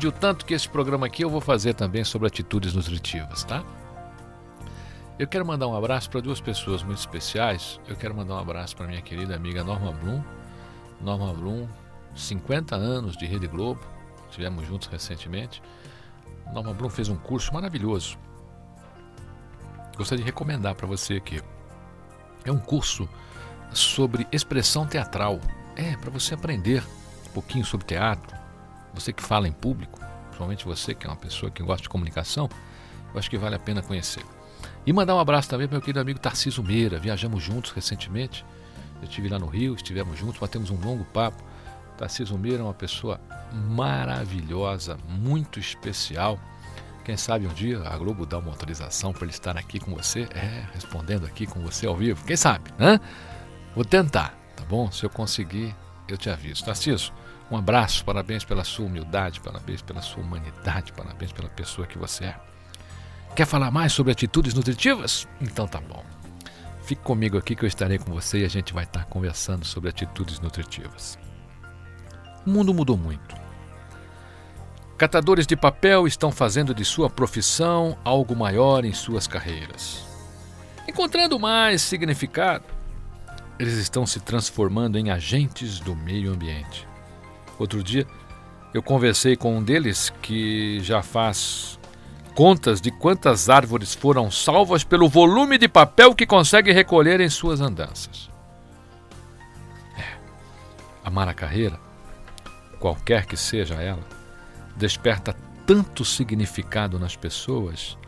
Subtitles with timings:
[0.00, 0.06] liberdade.
[0.06, 3.62] O tanto que esse programa aqui eu vou fazer também sobre atitudes nutritivas, tá?
[5.18, 7.78] Eu quero mandar um abraço para duas pessoas muito especiais.
[7.86, 10.22] Eu quero mandar um abraço para minha querida amiga Norma Blum.
[11.00, 11.68] Norma Blum,
[12.14, 13.80] 50 anos de Rede Globo,
[14.28, 15.62] estivemos juntos recentemente.
[16.52, 18.18] Norma Blum fez um curso maravilhoso.
[19.96, 21.42] Gostaria de recomendar para você aqui.
[22.44, 23.06] É um curso
[23.72, 25.38] sobre expressão teatral.
[25.76, 26.82] É, para você aprender
[27.28, 28.39] um pouquinho sobre teatro.
[28.94, 32.48] Você que fala em público, principalmente você que é uma pessoa que gosta de comunicação,
[33.12, 34.24] eu acho que vale a pena conhecer.
[34.86, 36.98] E mandar um abraço também para meu querido amigo Tarciso Meira.
[36.98, 38.44] Viajamos juntos recentemente.
[39.00, 41.42] Eu estive lá no Rio, estivemos juntos, batemos um longo papo.
[41.98, 43.20] Tarciso Meira é uma pessoa
[43.52, 46.38] maravilhosa, muito especial.
[47.04, 50.28] Quem sabe um dia a Globo dá uma autorização para ele estar aqui com você,
[50.34, 52.24] é, respondendo aqui com você ao vivo.
[52.24, 53.00] Quem sabe, né?
[53.74, 54.90] Vou tentar, tá bom?
[54.90, 55.74] Se eu conseguir,
[56.08, 56.64] eu te aviso.
[56.64, 57.12] Tarciso,
[57.50, 62.26] um abraço, parabéns pela sua humildade, parabéns pela sua humanidade, parabéns pela pessoa que você
[62.26, 62.40] é.
[63.34, 65.26] Quer falar mais sobre atitudes nutritivas?
[65.40, 66.04] Então tá bom.
[66.82, 69.90] Fique comigo aqui que eu estarei com você e a gente vai estar conversando sobre
[69.90, 71.18] atitudes nutritivas.
[72.46, 73.36] O mundo mudou muito.
[74.96, 80.04] Catadores de papel estão fazendo de sua profissão algo maior em suas carreiras.
[80.86, 82.64] Encontrando mais significado,
[83.58, 86.89] eles estão se transformando em agentes do meio ambiente.
[87.60, 88.06] Outro dia,
[88.72, 91.78] eu conversei com um deles que já faz
[92.34, 97.60] contas de quantas árvores foram salvas pelo volume de papel que consegue recolher em suas
[97.60, 98.30] andanças.
[99.94, 100.16] É,
[101.04, 101.78] amar a carreira,
[102.78, 104.06] qualquer que seja ela,
[104.74, 107.98] desperta tanto significado nas pessoas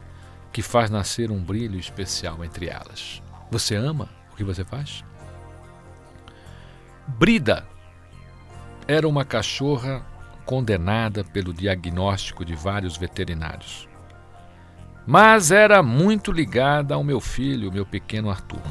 [0.50, 3.22] que faz nascer um brilho especial entre elas.
[3.50, 5.04] Você ama o que você faz?
[7.06, 7.70] Brida
[8.87, 10.04] era uma cachorra
[10.44, 13.88] condenada pelo diagnóstico de vários veterinários.
[15.06, 18.62] Mas era muito ligada ao meu filho, meu pequeno Arthur.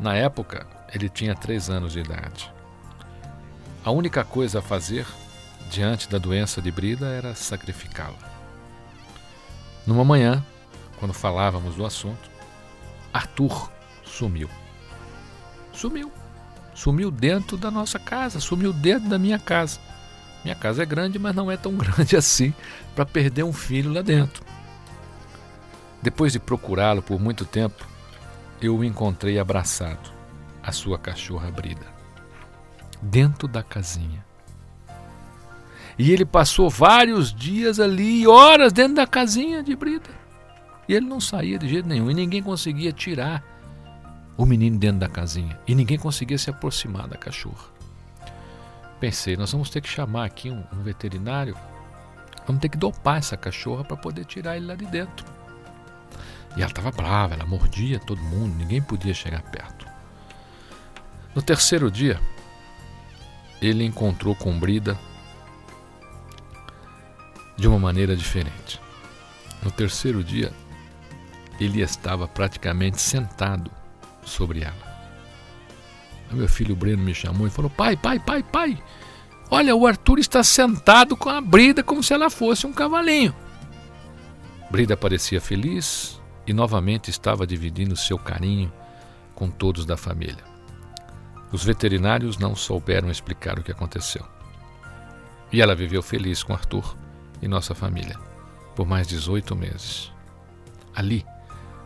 [0.00, 2.52] Na época, ele tinha três anos de idade.
[3.84, 5.06] A única coisa a fazer
[5.70, 8.34] diante da doença de Brida era sacrificá-la.
[9.86, 10.44] Numa manhã,
[10.98, 12.30] quando falávamos do assunto,
[13.12, 13.70] Arthur
[14.04, 14.48] sumiu.
[15.72, 16.23] Sumiu.
[16.74, 19.78] Sumiu dentro da nossa casa, sumiu dentro da minha casa.
[20.42, 22.52] Minha casa é grande, mas não é tão grande assim
[22.94, 24.44] para perder um filho lá dentro.
[26.02, 27.86] Depois de procurá-lo por muito tempo,
[28.60, 30.10] eu o encontrei abraçado,
[30.62, 31.86] a sua cachorra Brida,
[33.00, 34.24] dentro da casinha.
[35.98, 40.10] E ele passou vários dias ali, horas dentro da casinha de Brida.
[40.88, 43.42] E ele não saía de jeito nenhum, e ninguém conseguia tirar
[44.36, 45.58] o menino dentro da casinha.
[45.66, 47.72] E ninguém conseguia se aproximar da cachorra.
[49.00, 51.56] Pensei, nós vamos ter que chamar aqui um, um veterinário,
[52.46, 55.26] vamos ter que dopar essa cachorra para poder tirar ele lá de dentro.
[56.56, 59.86] E ela estava brava, ela mordia todo mundo, ninguém podia chegar perto.
[61.34, 62.20] No terceiro dia,
[63.60, 64.98] ele encontrou com Brida
[67.56, 68.80] de uma maneira diferente.
[69.62, 70.52] No terceiro dia,
[71.58, 73.70] ele estava praticamente sentado
[74.24, 74.94] sobre ela.
[76.30, 78.82] O meu filho Breno me chamou e falou: Pai, pai, pai, pai,
[79.50, 83.34] olha, o Arthur está sentado com a Brida como se ela fosse um cavalinho.
[84.70, 88.72] Brida parecia feliz e novamente estava dividindo seu carinho
[89.34, 90.42] com todos da família.
[91.52, 94.24] Os veterinários não souberam explicar o que aconteceu.
[95.52, 96.96] E ela viveu feliz com Arthur
[97.40, 98.18] e nossa família
[98.74, 100.12] por mais 18 meses.
[100.94, 101.24] Ali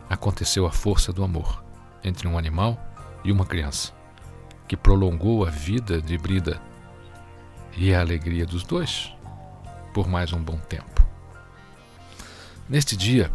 [0.09, 1.63] aconteceu a força do amor
[2.03, 2.79] entre um animal
[3.25, 3.93] e uma criança,
[4.67, 6.61] que prolongou a vida de Brida
[7.77, 9.13] e a alegria dos dois
[9.93, 11.07] por mais um bom tempo.
[12.69, 13.31] Neste dia,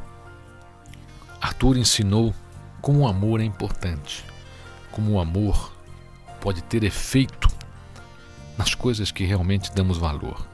[1.41, 2.33] Arthur ensinou
[2.81, 4.23] como o amor é importante,
[4.91, 5.73] como o amor
[6.39, 7.47] pode ter efeito
[8.57, 10.47] nas coisas que realmente damos valor.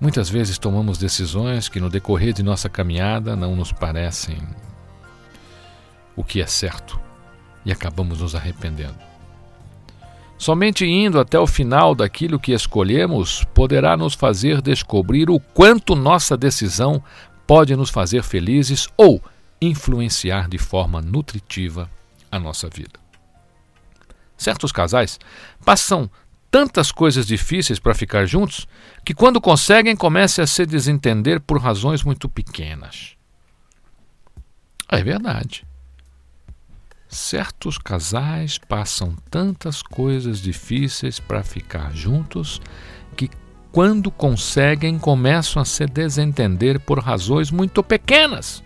[0.00, 4.42] Muitas vezes tomamos decisões que no decorrer de nossa caminhada não nos parecem
[6.16, 7.00] o que é certo
[7.64, 8.98] e acabamos nos arrependendo.
[10.36, 16.36] Somente indo até o final daquilo que escolhemos poderá nos fazer descobrir o quanto nossa
[16.36, 17.02] decisão
[17.46, 19.22] pode nos fazer felizes ou
[19.60, 21.88] influenciar de forma nutritiva
[22.30, 22.98] a nossa vida.
[24.36, 25.20] Certos casais
[25.64, 26.10] passam
[26.50, 28.66] tantas coisas difíceis para ficar juntos
[29.04, 33.16] que, quando conseguem, começam a se desentender por razões muito pequenas.
[34.88, 35.64] É verdade.
[37.12, 42.58] Certos casais passam tantas coisas difíceis para ficar juntos
[43.14, 43.28] que,
[43.70, 48.64] quando conseguem, começam a se desentender por razões muito pequenas.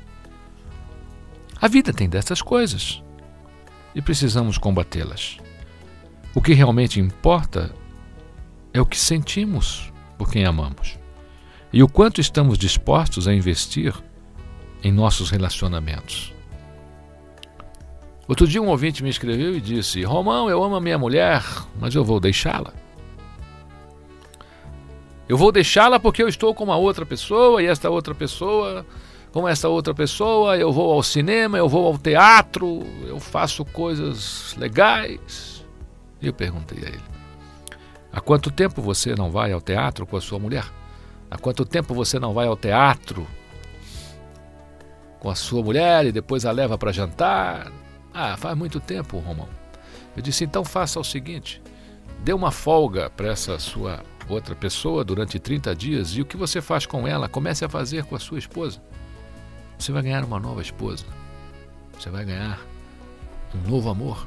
[1.60, 3.02] A vida tem dessas coisas
[3.92, 5.38] e precisamos combatê-las.
[6.32, 7.74] O que realmente importa
[8.72, 10.96] é o que sentimos por quem amamos
[11.72, 13.92] e o quanto estamos dispostos a investir
[14.84, 16.35] em nossos relacionamentos.
[18.28, 21.44] Outro dia um ouvinte me escreveu e disse: Romão, eu amo a minha mulher,
[21.78, 22.72] mas eu vou deixá-la.
[25.28, 28.86] Eu vou deixá-la porque eu estou com uma outra pessoa e esta outra pessoa,
[29.32, 34.54] com essa outra pessoa, eu vou ao cinema, eu vou ao teatro, eu faço coisas
[34.56, 35.64] legais.
[36.20, 37.02] E eu perguntei a ele:
[38.12, 40.64] Há quanto tempo você não vai ao teatro com a sua mulher?
[41.30, 43.26] Há quanto tempo você não vai ao teatro
[45.20, 47.70] com a sua mulher e depois a leva para jantar?
[48.18, 49.46] Ah, faz muito tempo, Romão.
[50.16, 51.60] Eu disse: então faça o seguinte:
[52.24, 56.62] dê uma folga para essa sua outra pessoa durante 30 dias e o que você
[56.62, 58.80] faz com ela, comece a fazer com a sua esposa.
[59.78, 61.04] Você vai ganhar uma nova esposa.
[61.98, 62.58] Você vai ganhar
[63.54, 64.26] um novo amor.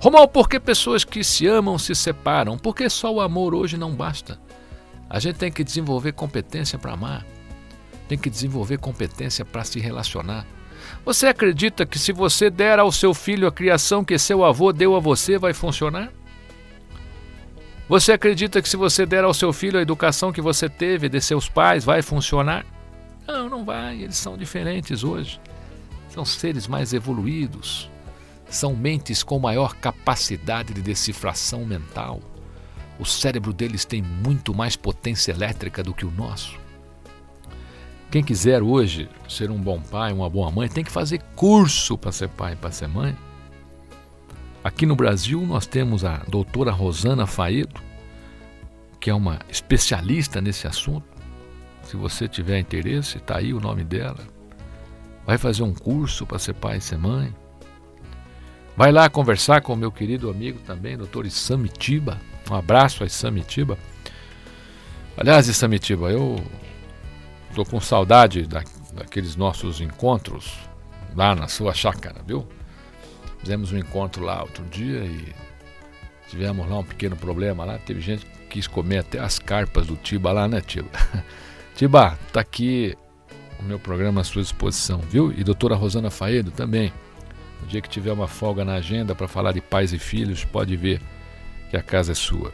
[0.00, 2.56] Romão, por que pessoas que se amam se separam?
[2.56, 4.40] Porque só o amor hoje não basta.
[5.08, 7.26] A gente tem que desenvolver competência para amar,
[8.08, 10.46] tem que desenvolver competência para se relacionar.
[11.04, 14.96] Você acredita que se você der ao seu filho a criação que seu avô deu
[14.96, 16.10] a você, vai funcionar?
[17.88, 21.20] Você acredita que se você der ao seu filho a educação que você teve de
[21.20, 22.66] seus pais, vai funcionar?
[23.26, 24.02] Não, não vai.
[24.02, 25.40] Eles são diferentes hoje.
[26.08, 27.88] São seres mais evoluídos
[28.48, 32.20] são mentes com maior capacidade de decifração mental.
[32.98, 36.58] O cérebro deles tem muito mais potência elétrica do que o nosso.
[38.10, 42.12] Quem quiser hoje ser um bom pai, uma boa mãe, tem que fazer curso para
[42.12, 43.16] ser pai e para ser mãe.
[44.62, 47.80] Aqui no Brasil nós temos a doutora Rosana Faedo,
[49.00, 51.06] que é uma especialista nesse assunto.
[51.82, 54.18] Se você tiver interesse, está aí o nome dela.
[55.24, 57.34] Vai fazer um curso para ser pai e ser mãe.
[58.76, 62.20] Vai lá conversar com o meu querido amigo também, doutor Isamitiba.
[62.50, 63.78] Um abraço a Isamitiba.
[65.16, 66.42] Aliás, Isamitiba, eu
[67.56, 70.52] estou com saudade da, daqueles nossos encontros
[71.16, 72.46] lá na sua chácara, viu?
[73.38, 75.32] Fizemos um encontro lá outro dia e
[76.28, 77.78] tivemos lá um pequeno problema lá.
[77.78, 80.90] Teve gente que quis comer até as carpas do Tiba lá, né, Tiba?
[81.74, 82.94] Tiba, tá aqui
[83.58, 85.32] o meu programa à sua disposição, viu?
[85.32, 86.92] E doutora Rosana Faedo também.
[87.62, 90.76] No dia que tiver uma folga na agenda para falar de pais e filhos, pode
[90.76, 91.00] ver
[91.70, 92.52] que a casa é sua.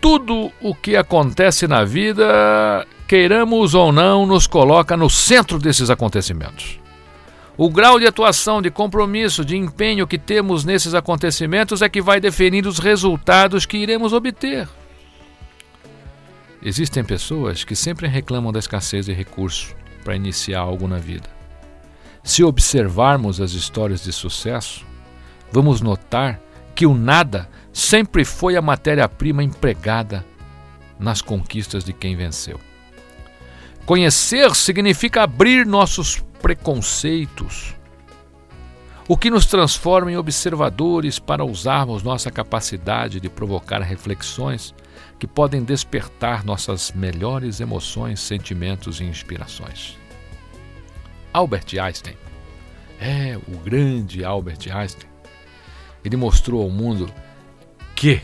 [0.00, 6.78] Tudo o que acontece na vida, queiramos ou não, nos coloca no centro desses acontecimentos.
[7.56, 12.20] O grau de atuação, de compromisso, de empenho que temos nesses acontecimentos é que vai
[12.20, 14.68] definir os resultados que iremos obter.
[16.62, 19.74] Existem pessoas que sempre reclamam da escassez de recursos
[20.04, 21.28] para iniciar algo na vida.
[22.22, 24.86] Se observarmos as histórias de sucesso,
[25.50, 26.40] vamos notar
[26.74, 30.24] que o nada sempre foi a matéria-prima empregada
[30.98, 32.60] nas conquistas de quem venceu.
[33.86, 37.74] Conhecer significa abrir nossos preconceitos,
[39.08, 44.74] o que nos transforma em observadores para usarmos nossa capacidade de provocar reflexões
[45.18, 49.96] que podem despertar nossas melhores emoções, sentimentos e inspirações.
[51.32, 52.16] Albert Einstein.
[53.00, 55.08] É, o grande Albert Einstein.
[56.04, 57.10] Ele mostrou ao mundo
[57.98, 58.22] que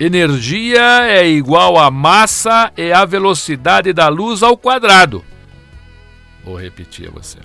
[0.00, 5.22] energia é igual a massa e a velocidade da luz ao quadrado.
[6.42, 7.38] Vou repetir a você.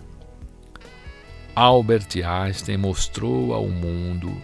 [1.54, 4.42] Albert Einstein mostrou ao mundo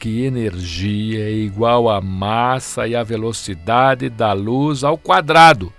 [0.00, 5.70] que energia é igual à massa e à velocidade da luz ao quadrado.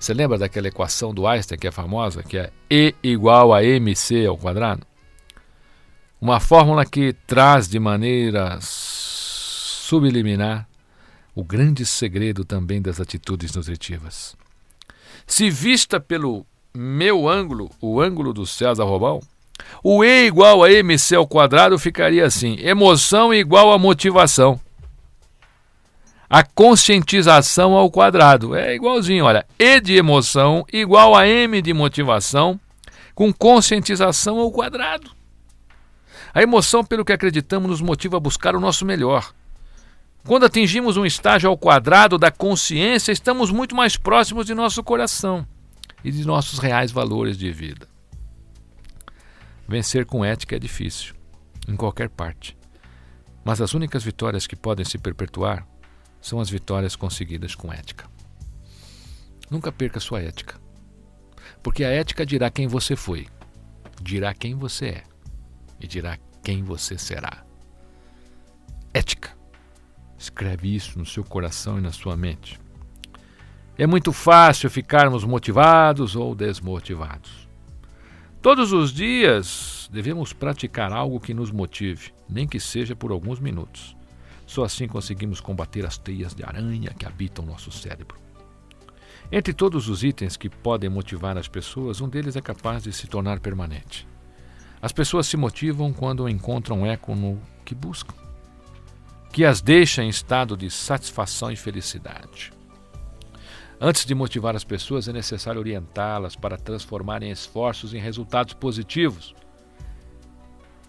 [0.00, 4.26] Você lembra daquela equação do Einstein que é famosa, que é E igual a mc
[4.26, 4.86] ao quadrado?
[6.18, 8.58] Uma fórmula que traz de maneira
[9.92, 10.66] subliminar
[11.34, 14.34] o grande segredo também das atitudes nutritivas.
[15.26, 19.20] Se vista pelo meu ângulo, o ângulo do César Robão,
[19.84, 24.58] o E igual a MC ao quadrado ficaria assim: emoção igual a motivação.
[26.28, 28.54] A conscientização ao quadrado.
[28.54, 29.44] É igualzinho, olha.
[29.58, 32.58] E de emoção igual a M de motivação
[33.14, 35.10] com conscientização ao quadrado.
[36.32, 39.34] A emoção, pelo que acreditamos, nos motiva a buscar o nosso melhor.
[40.24, 45.46] Quando atingimos um estágio ao quadrado da consciência, estamos muito mais próximos de nosso coração
[46.04, 47.88] e de nossos reais valores de vida.
[49.66, 51.14] Vencer com ética é difícil,
[51.66, 52.56] em qualquer parte.
[53.44, 55.66] Mas as únicas vitórias que podem se perpetuar
[56.20, 58.08] são as vitórias conseguidas com ética.
[59.50, 60.60] Nunca perca sua ética.
[61.62, 63.26] Porque a ética dirá quem você foi,
[64.00, 65.02] dirá quem você é
[65.80, 67.44] e dirá quem você será.
[68.94, 69.41] Ética.
[70.22, 72.56] Escreve isso no seu coração e na sua mente.
[73.76, 77.48] É muito fácil ficarmos motivados ou desmotivados.
[78.40, 83.96] Todos os dias devemos praticar algo que nos motive, nem que seja por alguns minutos.
[84.46, 88.16] Só assim conseguimos combater as teias de aranha que habitam nosso cérebro.
[89.32, 93.08] Entre todos os itens que podem motivar as pessoas, um deles é capaz de se
[93.08, 94.06] tornar permanente.
[94.80, 98.14] As pessoas se motivam quando encontram eco no que buscam,
[99.32, 102.52] que as deixa em estado de satisfação e felicidade.
[103.80, 109.34] Antes de motivar as pessoas, é necessário orientá-las para transformarem esforços em resultados positivos.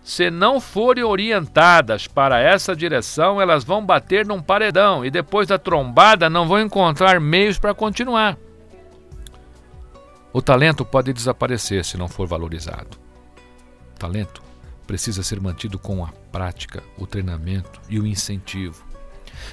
[0.03, 5.57] Se não forem orientadas para essa direção, elas vão bater num paredão e depois da
[5.57, 8.38] trombada não vão encontrar meios para continuar.
[10.33, 12.97] O talento pode desaparecer se não for valorizado.
[13.97, 14.52] Talento
[14.86, 18.84] precisa ser mantido com a prática, o treinamento e o incentivo.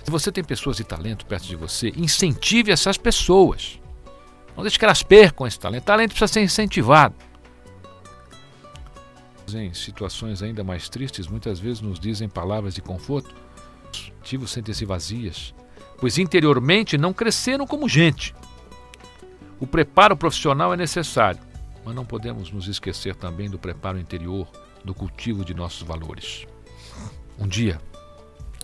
[0.04, 3.80] Se você tem pessoas de talento perto de você, incentive essas pessoas.
[4.56, 5.82] Não deixe que elas percam esse talento.
[5.82, 7.14] O talento precisa ser incentivado.
[9.52, 13.34] Em situações ainda mais tristes, muitas vezes nos dizem palavras de conforto.
[14.40, 15.52] Os sentem-se vazias,
[15.98, 18.34] pois interiormente não cresceram como gente.
[19.58, 21.40] O preparo profissional é necessário,
[21.84, 24.48] mas não podemos nos esquecer também do preparo interior,
[24.84, 26.46] do cultivo de nossos valores.
[27.38, 27.80] Um dia,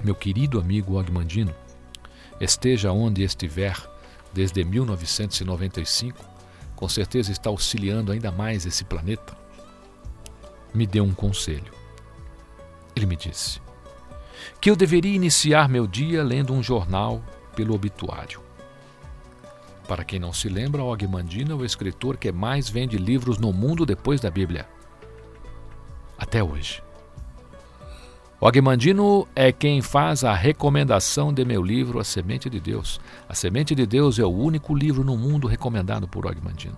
[0.02, 1.54] meu querido amigo Ogmandino,
[2.40, 3.76] esteja onde estiver
[4.32, 6.22] desde 1995,
[6.74, 9.36] com certeza está auxiliando ainda mais esse planeta,
[10.74, 11.72] me deu um conselho.
[12.94, 13.60] Ele me disse
[14.60, 17.22] que eu deveria iniciar meu dia lendo um jornal
[17.54, 18.40] pelo obituário.
[19.88, 23.86] Para quem não se lembra, Ogmandino é o escritor que mais vende livros no mundo
[23.86, 24.68] depois da Bíblia.
[26.18, 26.82] Até hoje.
[28.38, 33.00] O Agmandino é quem faz a recomendação de meu livro A Semente de Deus.
[33.28, 36.76] A Semente de Deus é o único livro no mundo recomendado por Agmandino.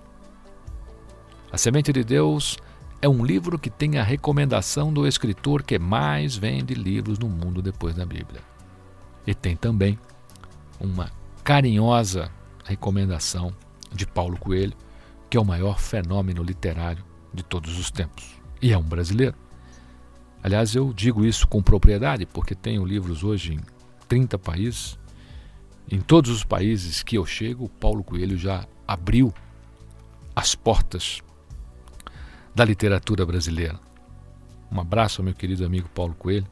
[1.50, 2.56] A Semente de Deus
[3.02, 7.60] é um livro que tem a recomendação do escritor que mais vende livros no mundo
[7.60, 8.40] depois da Bíblia.
[9.26, 9.98] E tem também
[10.78, 11.10] uma
[11.42, 12.30] carinhosa
[12.64, 13.52] recomendação
[13.92, 14.76] de Paulo Coelho,
[15.28, 17.04] que é o maior fenômeno literário
[17.34, 18.37] de todos os tempos.
[18.60, 19.36] E é um brasileiro.
[20.42, 23.60] Aliás, eu digo isso com propriedade, porque tenho livros hoje em
[24.08, 24.98] 30 países.
[25.90, 29.32] Em todos os países que eu chego, Paulo Coelho já abriu
[30.34, 31.22] as portas
[32.54, 33.78] da literatura brasileira.
[34.70, 36.46] Um abraço ao meu querido amigo Paulo Coelho.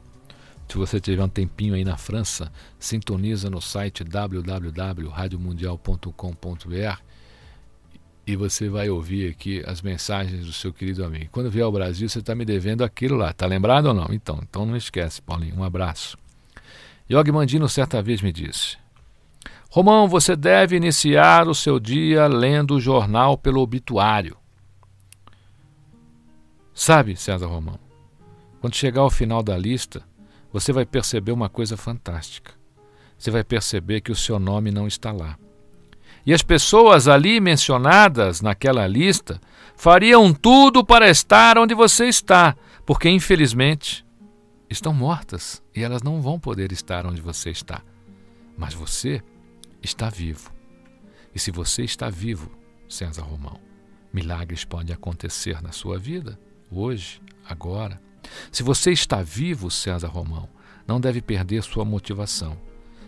[0.67, 7.01] Se você tiver um tempinho aí na França, sintoniza no site www.radiomundial.com.br
[8.27, 11.29] e você vai ouvir aqui as mensagens do seu querido amigo.
[11.31, 13.31] Quando vier ao Brasil, você está me devendo aquilo lá.
[13.31, 14.07] Tá lembrado ou não?
[14.11, 15.55] Então, então não esquece, Paulinho.
[15.57, 16.17] Um abraço.
[17.09, 18.77] Yogi Mandino certa vez me disse:
[19.69, 24.35] Romão, você deve iniciar o seu dia lendo o jornal pelo obituário.
[26.73, 27.79] Sabe, César Romão,
[28.59, 30.03] quando chegar ao final da lista,
[30.51, 32.51] você vai perceber uma coisa fantástica.
[33.17, 35.37] Você vai perceber que o seu nome não está lá.
[36.27, 39.39] E as pessoas ali mencionadas naquela lista
[39.77, 42.53] fariam tudo para estar onde você está,
[42.85, 44.05] porque infelizmente
[44.69, 47.81] estão mortas e elas não vão poder estar onde você está.
[48.57, 49.23] Mas você
[49.81, 50.51] está vivo.
[51.33, 52.51] E se você está vivo,
[52.89, 53.61] César Romão,
[54.11, 56.37] milagres podem acontecer na sua vida
[56.69, 58.01] hoje, agora.
[58.51, 60.49] Se você está vivo, César Romão,
[60.85, 62.66] não deve perder sua motivação.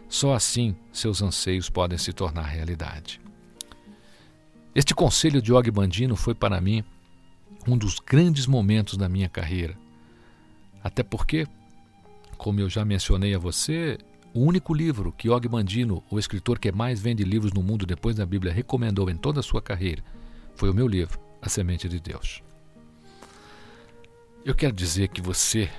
[0.09, 3.21] Só assim seus anseios podem se tornar realidade.
[4.73, 6.83] Este conselho de Og Bandino foi para mim
[7.67, 9.77] um dos grandes momentos da minha carreira.
[10.83, 11.45] Até porque,
[12.37, 13.97] como eu já mencionei a você,
[14.33, 18.15] o único livro que Og Bandino, o escritor que mais vende livros no mundo depois
[18.15, 20.03] da Bíblia, recomendou em toda a sua carreira,
[20.55, 22.41] foi o meu livro, A Semente de Deus.
[24.43, 25.69] Eu quero dizer que você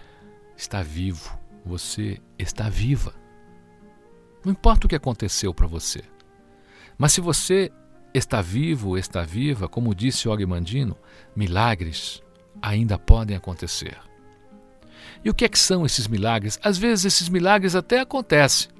[0.56, 3.19] está vivo, você está viva.
[4.44, 6.02] Não importa o que aconteceu para você.
[6.96, 7.70] Mas se você
[8.12, 10.96] está vivo, está viva, como disse Og Mandino,
[11.34, 12.22] milagres
[12.60, 13.96] ainda podem acontecer.
[15.24, 16.58] E o que é que são esses milagres?
[16.62, 18.70] Às vezes esses milagres até acontecem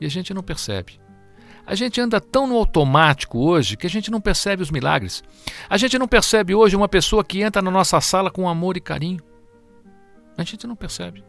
[0.00, 1.00] e a gente não percebe.
[1.66, 5.24] A gente anda tão no automático hoje que a gente não percebe os milagres.
[5.68, 8.80] A gente não percebe hoje uma pessoa que entra na nossa sala com amor e
[8.80, 9.20] carinho.
[10.36, 11.24] A gente não percebe.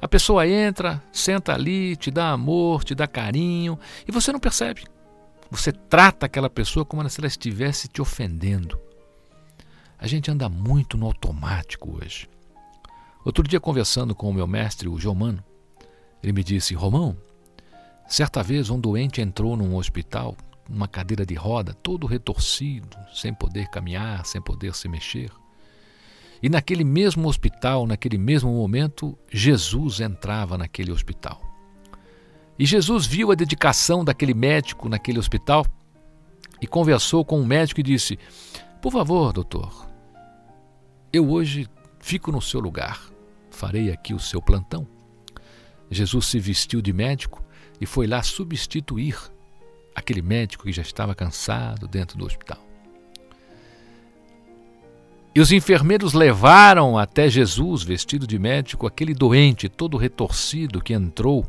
[0.00, 4.84] A pessoa entra, senta ali, te dá amor, te dá carinho e você não percebe.
[5.50, 8.78] Você trata aquela pessoa como se ela estivesse te ofendendo.
[9.98, 12.28] A gente anda muito no automático hoje.
[13.24, 15.42] Outro dia, conversando com o meu mestre, o Jomano,
[16.22, 17.16] ele me disse: Romão,
[18.06, 20.36] certa vez um doente entrou num hospital,
[20.68, 25.30] numa cadeira de roda, todo retorcido, sem poder caminhar, sem poder se mexer.
[26.42, 31.42] E naquele mesmo hospital, naquele mesmo momento, Jesus entrava naquele hospital.
[32.58, 35.66] E Jesus viu a dedicação daquele médico naquele hospital
[36.60, 38.18] e conversou com o médico e disse:
[38.82, 39.88] Por favor, doutor,
[41.12, 41.68] eu hoje
[42.00, 43.08] fico no seu lugar,
[43.50, 44.86] farei aqui o seu plantão.
[45.90, 47.42] Jesus se vestiu de médico
[47.80, 49.16] e foi lá substituir
[49.94, 52.67] aquele médico que já estava cansado dentro do hospital.
[55.34, 61.46] E os enfermeiros levaram até Jesus, vestido de médico, aquele doente todo retorcido que entrou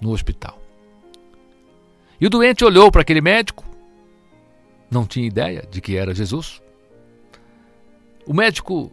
[0.00, 0.60] no hospital.
[2.20, 3.64] E o doente olhou para aquele médico,
[4.90, 6.60] não tinha ideia de que era Jesus.
[8.26, 8.90] O médico,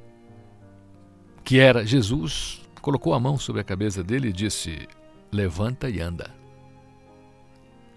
[1.43, 4.87] que era Jesus, colocou a mão sobre a cabeça dele e disse:
[5.31, 6.29] Levanta e anda.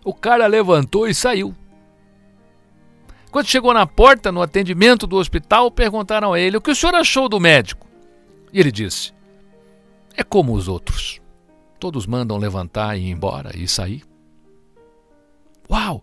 [0.05, 1.55] O cara levantou e saiu.
[3.31, 6.95] Quando chegou na porta, no atendimento do hospital, perguntaram a ele o que o senhor
[6.95, 7.87] achou do médico.
[8.53, 9.13] E ele disse:
[10.15, 11.21] É como os outros.
[11.79, 14.03] Todos mandam levantar e ir embora e sair.
[15.71, 16.03] Uau!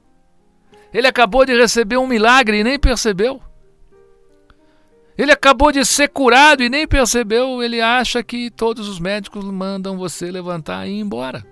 [0.94, 3.42] Ele acabou de receber um milagre e nem percebeu.
[5.18, 7.64] Ele acabou de ser curado e nem percebeu.
[7.64, 11.46] Ele acha que todos os médicos mandam você levantar e ir embora.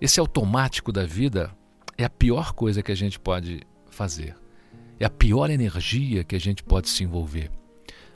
[0.00, 1.50] Esse automático da vida
[1.96, 3.62] é a pior coisa que a gente pode
[3.94, 4.36] fazer.
[4.98, 7.50] É a pior energia que a gente pode se envolver.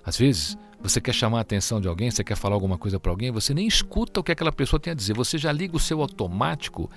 [0.05, 3.11] Às vezes, você quer chamar a atenção de alguém, você quer falar alguma coisa para
[3.11, 5.15] alguém, você nem escuta o que aquela pessoa tem a dizer.
[5.15, 6.89] Você já liga o seu automático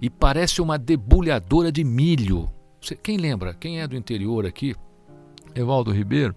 [0.00, 2.48] e parece uma debulhadora de milho.
[2.80, 3.54] Você, quem lembra?
[3.54, 4.74] Quem é do interior aqui?
[5.54, 6.34] Evaldo Ribeiro,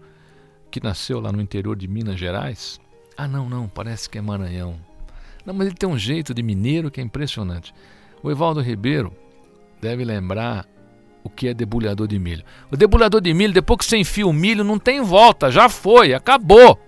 [0.71, 2.79] que nasceu lá no interior de Minas Gerais.
[3.15, 4.75] Ah, não, não, parece que é Maranhão.
[5.45, 7.73] Não, mas ele tem um jeito de mineiro que é impressionante.
[8.21, 9.13] O Evaldo Ribeiro
[9.79, 10.67] deve lembrar
[11.27, 12.43] o que é debulhador de milho.
[12.71, 16.13] O debulhador de milho, depois que você enfia o milho, não tem volta, já foi,
[16.13, 16.79] acabou.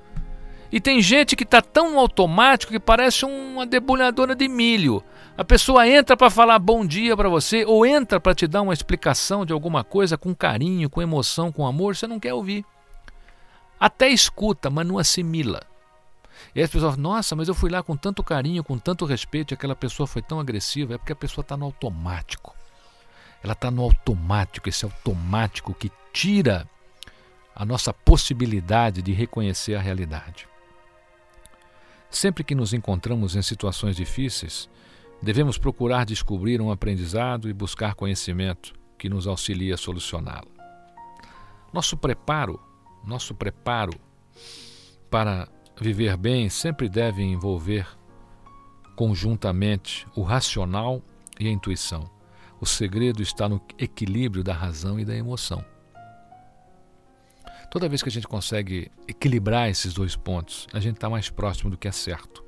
[0.72, 5.04] E tem gente que está tão automático que parece uma debulhadora de milho.
[5.36, 8.74] A pessoa entra para falar bom dia para você ou entra para te dar uma
[8.74, 12.64] explicação de alguma coisa com carinho, com emoção, com amor, você não quer ouvir.
[13.80, 15.62] Até escuta, mas não assimila.
[16.54, 19.54] E aí as pessoas nossa, mas eu fui lá com tanto carinho, com tanto respeito,
[19.54, 20.96] e aquela pessoa foi tão agressiva.
[20.96, 22.59] É porque a pessoa está no automático.
[23.44, 26.68] Ela está no automático, esse automático que tira
[27.56, 30.48] a nossa possibilidade de reconhecer a realidade.
[32.10, 34.70] Sempre que nos encontramos em situações difíceis,
[35.22, 40.50] devemos procurar descobrir um aprendizado e buscar conhecimento que nos auxilie a solucioná-lo.
[41.72, 42.60] Nosso preparo,
[43.06, 43.94] nosso preparo
[45.10, 45.48] para
[45.80, 47.88] viver bem sempre deve envolver
[48.96, 51.02] conjuntamente o racional
[51.40, 52.19] e a intuição.
[52.62, 55.64] O segredo está no equilíbrio da razão e da emoção.
[57.72, 61.70] Toda vez que a gente consegue equilibrar esses dois pontos, a gente está mais próximo
[61.70, 62.44] do que é certo.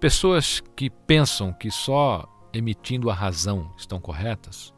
[0.00, 4.72] Pessoas que pensam que só emitindo a razão estão corretas,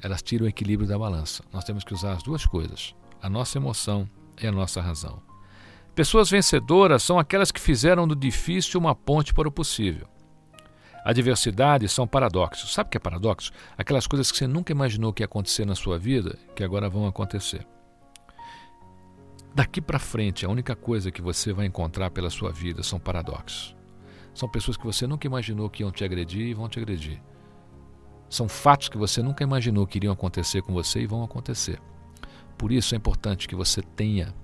[0.00, 1.42] elas tiram o equilíbrio da balança.
[1.52, 4.08] Nós temos que usar as duas coisas, a nossa emoção
[4.40, 5.20] e a nossa razão.
[5.94, 10.06] Pessoas vencedoras são aquelas que fizeram do difícil uma ponte para o possível.
[11.08, 12.74] A diversidade são paradoxos.
[12.74, 13.50] Sabe o que é paradoxo?
[13.78, 17.06] Aquelas coisas que você nunca imaginou que ia acontecer na sua vida, que agora vão
[17.06, 17.66] acontecer.
[19.54, 23.74] Daqui para frente, a única coisa que você vai encontrar pela sua vida são paradoxos.
[24.34, 27.22] São pessoas que você nunca imaginou que iam te agredir e vão te agredir.
[28.28, 31.80] São fatos que você nunca imaginou que iriam acontecer com você e vão acontecer.
[32.58, 34.34] Por isso é importante que você tenha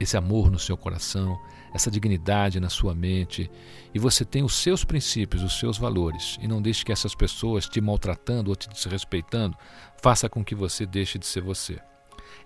[0.00, 1.38] esse amor no seu coração,
[1.72, 3.50] essa dignidade na sua mente
[3.94, 7.68] e você tenha os seus princípios, os seus valores e não deixe que essas pessoas
[7.68, 9.56] te maltratando ou te desrespeitando
[10.02, 11.78] faça com que você deixe de ser você.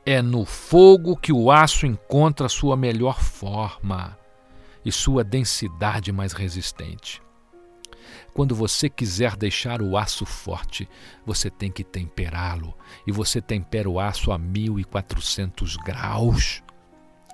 [0.05, 4.19] É no fogo que o aço encontra sua melhor forma
[4.85, 7.23] e sua densidade mais resistente.
[8.35, 10.89] Quando você quiser deixar o aço forte,
[11.25, 12.77] você tem que temperá-lo.
[13.07, 16.63] E você tempera o aço a 1400 graus.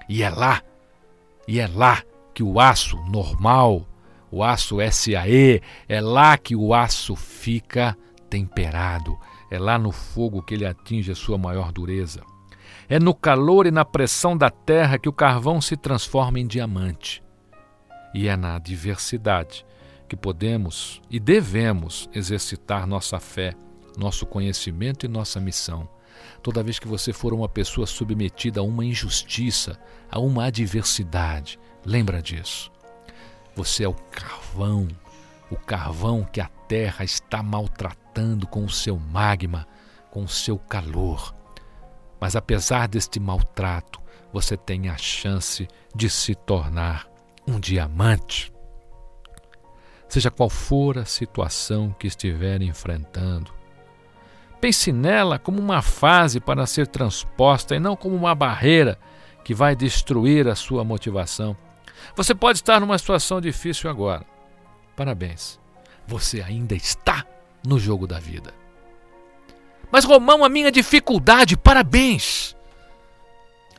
[0.09, 0.62] E é lá,
[1.50, 2.00] e é lá
[2.32, 3.84] que o aço normal,
[4.30, 7.98] o aço SAE, é lá que o aço fica
[8.30, 9.18] temperado.
[9.50, 12.22] É lá no fogo que ele atinge a sua maior dureza.
[12.88, 17.20] É no calor e na pressão da terra que o carvão se transforma em diamante.
[18.14, 19.66] E é na adversidade
[20.08, 23.54] que podemos e devemos exercitar nossa fé,
[23.98, 25.88] nosso conhecimento e nossa missão.
[26.42, 29.79] Toda vez que você for uma pessoa submetida a uma injustiça,
[30.11, 32.70] a uma adversidade, lembra disso.
[33.55, 34.88] Você é o carvão,
[35.50, 39.66] o carvão que a terra está maltratando com o seu magma,
[40.11, 41.35] com o seu calor.
[42.18, 44.00] Mas apesar deste maltrato,
[44.33, 47.07] você tem a chance de se tornar
[47.46, 48.53] um diamante.
[50.09, 53.53] Seja qual for a situação que estiver enfrentando,
[54.61, 58.99] pense nela como uma fase para ser transposta e não como uma barreira
[59.44, 61.57] que vai destruir a sua motivação.
[62.14, 64.25] Você pode estar numa situação difícil agora.
[64.94, 65.59] Parabéns,
[66.07, 67.25] você ainda está
[67.66, 68.53] no jogo da vida.
[69.90, 72.57] Mas Romão, a minha dificuldade, parabéns!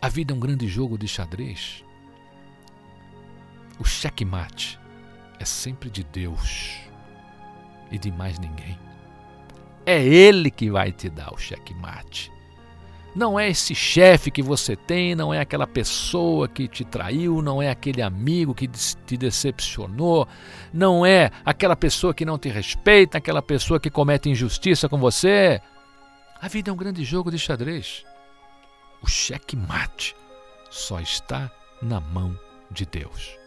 [0.02, 1.84] A vida é um grande jogo de xadrez.
[3.80, 4.80] O checkmate
[5.40, 6.80] é sempre de Deus
[7.92, 8.78] e de mais ninguém.
[9.86, 12.32] É Ele que vai te dar o checkmate.
[13.14, 17.62] Não é esse chefe que você tem, não é aquela pessoa que te traiu, não
[17.62, 20.26] é aquele amigo que te decepcionou,
[20.72, 25.62] não é aquela pessoa que não te respeita, aquela pessoa que comete injustiça com você.
[26.40, 28.06] A vida é um grande jogo de xadrez.
[29.02, 30.16] O checkmate
[30.70, 32.40] só está na mão
[32.72, 33.38] de Deus.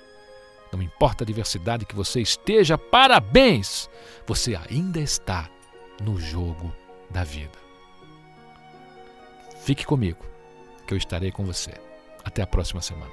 [0.70, 3.88] Não importa a diversidade que você esteja, parabéns!
[4.27, 5.49] Você ainda está
[6.00, 6.72] no jogo
[7.11, 7.59] da vida.
[9.61, 10.24] Fique comigo,
[10.87, 11.72] que eu estarei com você.
[12.24, 13.12] Até a próxima semana.